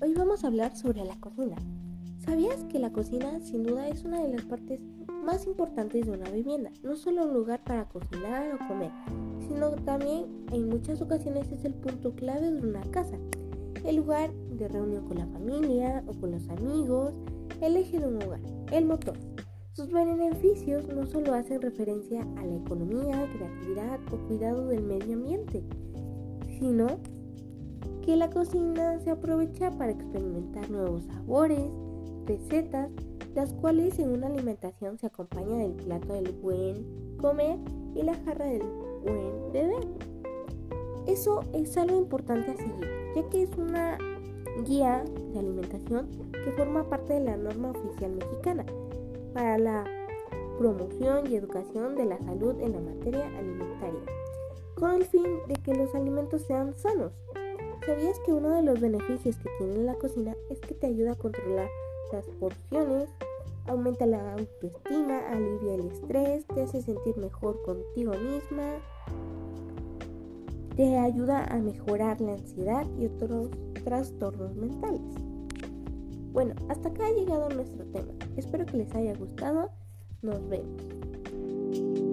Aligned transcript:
Hoy 0.00 0.14
vamos 0.14 0.42
a 0.42 0.46
hablar 0.46 0.74
sobre 0.74 1.04
la 1.04 1.20
cocina. 1.20 1.56
¿Sabías 2.24 2.64
que 2.70 2.78
la 2.78 2.90
cocina 2.90 3.38
sin 3.40 3.64
duda 3.64 3.86
es 3.86 4.02
una 4.02 4.22
de 4.22 4.32
las 4.32 4.46
partes 4.46 4.80
más 5.26 5.46
importantes 5.46 6.06
de 6.06 6.10
una 6.10 6.30
vivienda? 6.30 6.70
No 6.82 6.96
solo 6.96 7.26
un 7.26 7.34
lugar 7.34 7.62
para 7.64 7.86
cocinar 7.86 8.54
o 8.54 8.66
comer, 8.66 8.90
sino 9.46 9.72
también 9.72 10.24
en 10.52 10.70
muchas 10.70 11.02
ocasiones 11.02 11.52
es 11.52 11.66
el 11.66 11.74
punto 11.74 12.14
clave 12.14 12.50
de 12.50 12.66
una 12.66 12.80
casa. 12.92 13.18
El 13.84 13.96
lugar 13.96 14.32
de 14.32 14.68
reunión 14.68 15.06
con 15.06 15.18
la 15.18 15.26
familia 15.26 16.02
o 16.06 16.18
con 16.18 16.30
los 16.30 16.48
amigos, 16.48 17.12
el 17.60 17.76
eje 17.76 18.00
de 18.00 18.06
un 18.06 18.22
hogar, 18.22 18.40
el 18.72 18.86
motor. 18.86 19.18
Sus 19.74 19.92
beneficios 19.92 20.88
no 20.88 21.04
solo 21.04 21.34
hacen 21.34 21.60
referencia 21.60 22.22
a 22.38 22.46
la 22.46 22.56
economía, 22.56 23.30
creatividad 23.34 24.00
o 24.14 24.16
cuidado 24.28 24.66
del 24.68 24.82
medio 24.82 25.12
ambiente, 25.12 25.62
sino 26.58 26.86
que 28.08 28.16
la 28.16 28.30
cocina 28.30 28.98
se 29.00 29.10
aprovecha 29.10 29.70
para 29.72 29.92
experimentar 29.92 30.70
nuevos 30.70 31.04
sabores, 31.04 31.70
recetas, 32.24 32.88
las 33.34 33.52
cuales 33.52 33.98
en 33.98 34.08
una 34.08 34.28
alimentación 34.28 34.96
se 34.96 35.08
acompaña 35.08 35.58
del 35.58 35.72
plato 35.72 36.14
del 36.14 36.32
buen 36.32 37.16
comer 37.18 37.58
y 37.94 38.02
la 38.02 38.14
jarra 38.24 38.46
del 38.46 38.62
buen 39.02 39.52
beber. 39.52 39.86
Eso 41.06 41.42
es 41.52 41.76
algo 41.76 41.98
importante 41.98 42.52
a 42.52 42.56
seguir, 42.56 42.88
ya 43.14 43.28
que 43.28 43.42
es 43.42 43.50
una 43.58 43.98
guía 44.66 45.04
de 45.34 45.38
alimentación 45.40 46.08
que 46.32 46.52
forma 46.52 46.88
parte 46.88 47.12
de 47.12 47.20
la 47.20 47.36
norma 47.36 47.72
oficial 47.72 48.12
mexicana 48.12 48.64
para 49.34 49.58
la 49.58 49.84
promoción 50.56 51.30
y 51.30 51.36
educación 51.36 51.94
de 51.94 52.06
la 52.06 52.16
salud 52.20 52.58
en 52.62 52.72
la 52.72 52.80
materia 52.80 53.26
alimentaria, 53.36 54.00
con 54.76 54.92
el 54.92 55.04
fin 55.04 55.26
de 55.46 55.56
que 55.56 55.74
los 55.74 55.94
alimentos 55.94 56.40
sean 56.40 56.74
sanos. 56.74 57.12
¿Sabías 57.88 58.20
que 58.20 58.34
uno 58.34 58.50
de 58.50 58.60
los 58.60 58.78
beneficios 58.82 59.38
que 59.38 59.48
tiene 59.56 59.82
la 59.82 59.94
cocina 59.94 60.36
es 60.50 60.60
que 60.60 60.74
te 60.74 60.88
ayuda 60.88 61.12
a 61.12 61.14
controlar 61.14 61.70
las 62.12 62.26
porciones, 62.38 63.08
aumenta 63.66 64.04
la 64.04 64.34
autoestima, 64.34 65.26
alivia 65.30 65.76
el 65.76 65.86
estrés, 65.86 66.44
te 66.48 66.60
hace 66.60 66.82
sentir 66.82 67.16
mejor 67.16 67.62
contigo 67.62 68.12
misma, 68.12 68.74
te 70.76 70.98
ayuda 70.98 71.46
a 71.46 71.56
mejorar 71.60 72.20
la 72.20 72.34
ansiedad 72.34 72.86
y 72.98 73.06
otros 73.06 73.48
trastornos 73.84 74.54
mentales? 74.54 75.00
Bueno, 76.34 76.54
hasta 76.68 76.90
acá 76.90 77.06
ha 77.06 77.12
llegado 77.12 77.48
nuestro 77.48 77.86
tema. 77.86 78.12
Espero 78.36 78.66
que 78.66 78.76
les 78.76 78.94
haya 78.94 79.14
gustado. 79.14 79.70
Nos 80.20 80.46
vemos. 80.46 82.07